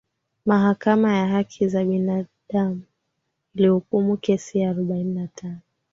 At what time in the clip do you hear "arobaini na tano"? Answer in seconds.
4.63-5.59